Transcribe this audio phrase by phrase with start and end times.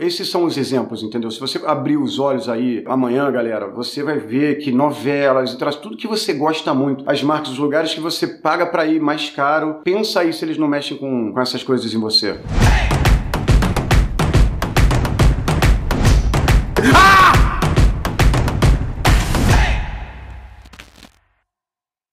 [0.00, 1.30] Esses são os exemplos, entendeu?
[1.30, 6.08] Se você abrir os olhos aí amanhã, galera, você vai ver que novelas, tudo que
[6.08, 10.20] você gosta muito, as marcas, os lugares que você paga para ir mais caro, pensa
[10.20, 12.40] aí se eles não mexem com, com essas coisas em você.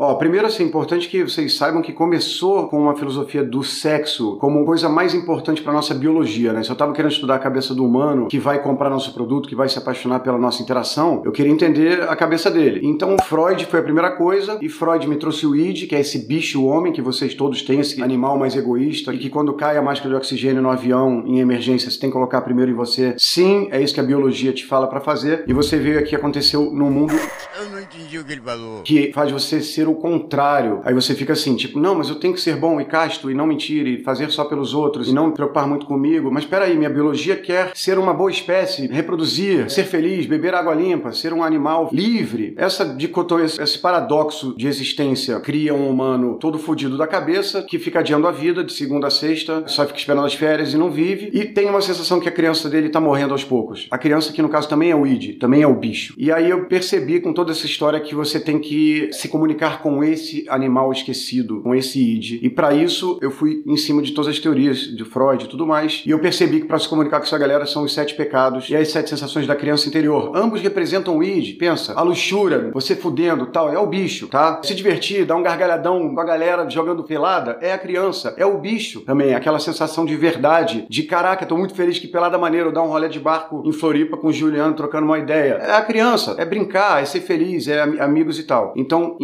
[0.00, 4.36] Ó, primeiro assim, é importante que vocês saibam que começou com uma filosofia do sexo
[4.36, 6.62] como coisa mais importante para nossa biologia, né?
[6.62, 9.56] Se eu tava querendo estudar a cabeça do humano que vai comprar nosso produto, que
[9.56, 12.80] vai se apaixonar pela nossa interação, eu queria entender a cabeça dele.
[12.84, 16.28] Então, Freud foi a primeira coisa e Freud me trouxe o id, que é esse
[16.28, 19.82] bicho homem que vocês todos têm, esse animal mais egoísta e que quando cai a
[19.82, 23.16] máscara de oxigênio no avião em emergência, você tem que colocar primeiro em você.
[23.18, 25.42] Sim, é isso que a biologia te fala para fazer.
[25.48, 27.14] E você veio aqui aconteceu no mundo
[27.58, 28.82] Eu não entendi o que ele falou.
[28.82, 30.80] que faz você ser o contrário.
[30.84, 33.34] Aí você fica assim, tipo, não, mas eu tenho que ser bom e casto e
[33.34, 36.30] não mentir e fazer só pelos outros e não me preocupar muito comigo.
[36.30, 41.12] Mas peraí, minha biologia quer ser uma boa espécie, reproduzir, ser feliz, beber água limpa,
[41.12, 42.54] ser um animal livre.
[42.56, 48.00] Essa dicotomia, esse paradoxo de existência cria um humano todo fodido da cabeça que fica
[48.00, 51.30] adiando a vida de segunda a sexta, só fica esperando as férias e não vive.
[51.32, 53.86] E tem uma sensação que a criança dele tá morrendo aos poucos.
[53.90, 56.14] A criança que no caso também é o id, também é o bicho.
[56.16, 60.02] E aí eu percebi com toda essa história que você tem que se comunicar com
[60.02, 62.42] esse animal esquecido, com esse id.
[62.42, 65.66] E para isso eu fui em cima de todas as teorias de Freud e tudo
[65.66, 66.02] mais.
[66.06, 68.76] E eu percebi que para se comunicar com essa galera são os sete pecados e
[68.76, 70.32] as sete sensações da criança interior.
[70.34, 71.56] Ambos representam o id.
[71.58, 74.60] Pensa, a luxúria, você fudendo tal, é o bicho, tá?
[74.62, 78.58] Se divertir, dar um gargalhadão com a galera jogando pelada, é a criança, é o
[78.58, 79.34] bicho também.
[79.34, 83.08] Aquela sensação de verdade, de caraca, tô muito feliz que pelada maneiro, dar um rolê
[83.08, 85.54] de barco em Floripa com o Juliano trocando uma ideia.
[85.54, 88.72] É a criança, é brincar, é ser feliz, é am- amigos e tal.
[88.76, 89.16] Então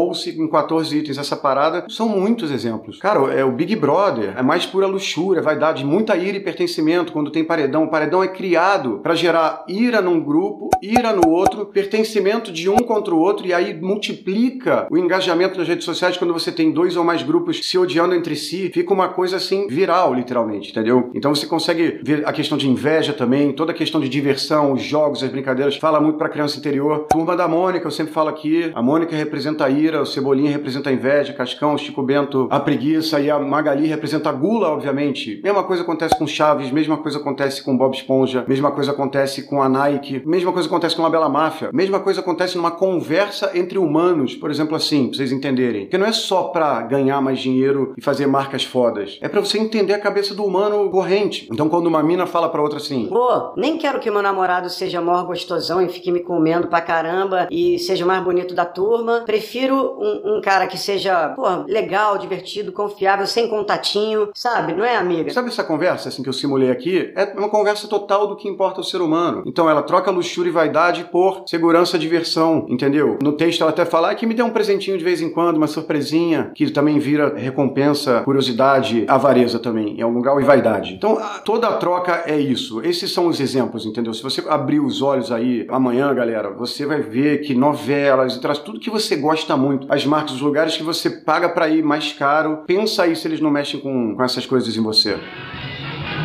[0.00, 1.84] encerrou-se em 14 itens essa parada.
[1.88, 2.98] São muitos exemplos.
[2.98, 7.30] Cara, é o Big Brother, é mais pura luxúria, vaidade, muita ira e pertencimento quando
[7.30, 7.84] tem paredão.
[7.84, 12.78] O paredão é criado para gerar ira num grupo, ira no outro, pertencimento de um
[12.78, 16.96] contra o outro e aí multiplica o engajamento nas redes sociais quando você tem dois
[16.96, 18.70] ou mais grupos se odiando entre si.
[18.72, 21.10] Fica uma coisa assim viral, literalmente, entendeu?
[21.14, 24.82] Então você consegue ver a questão de inveja também, toda a questão de diversão, os
[24.82, 25.76] jogos, as brincadeiras.
[25.76, 27.06] Fala muito pra criança interior.
[27.10, 28.70] Turma da Mônica, eu sempre falo aqui.
[28.74, 33.20] A Mônica representa a ira, o Cebolinha representa a inveja, Cascão, Chico Bento, a preguiça
[33.20, 35.40] e a Magali representa a gula, obviamente.
[35.42, 39.62] Mesma coisa acontece com Chaves, mesma coisa acontece com Bob Esponja, mesma coisa acontece com
[39.62, 43.78] a Nike, mesma coisa acontece com a Bela Máfia, mesma coisa acontece numa conversa entre
[43.78, 45.88] humanos, por exemplo, assim, pra vocês entenderem.
[45.88, 49.18] Que não é só pra ganhar mais dinheiro e fazer marcas fodas.
[49.20, 51.48] É pra você entender a cabeça do humano corrente.
[51.52, 55.00] Então, quando uma mina fala pra outra assim, Pô, nem quero que meu namorado seja
[55.00, 59.22] maior gostosão e fique me comendo pra caramba e seja o mais bonito da turma.
[59.24, 64.72] Prefiro um, um cara que seja, pô, legal, divertido, confiável, sem contatinho, sabe?
[64.72, 65.30] Não é, amiga?
[65.30, 67.12] Sabe essa conversa assim que eu simulei aqui?
[67.14, 69.42] É uma conversa total do que importa ao ser humano.
[69.46, 73.18] Então ela troca luxúria e vaidade por segurança e diversão, entendeu?
[73.22, 75.56] No texto ela até fala "Ah, que me dê um presentinho de vez em quando,
[75.56, 80.94] uma surpresinha, que também vira recompensa, curiosidade, avareza também, em algum lugar, e vaidade.
[80.94, 82.80] Então toda a troca é isso.
[82.82, 84.14] Esses são os exemplos, entendeu?
[84.14, 88.80] Se você abrir os olhos aí amanhã, galera, você vai ver que novelas, traz tudo
[88.80, 92.64] que você gosta muito, as marcas, os lugares que você paga pra ir mais caro,
[92.66, 95.18] pensa aí se eles não mexem com, com essas coisas em você.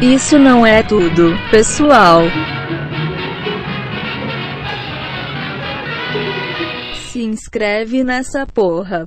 [0.01, 2.21] Isso não é tudo, pessoal.
[7.11, 9.03] Se inscreve nessa porra.